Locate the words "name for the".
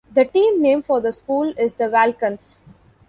0.63-1.13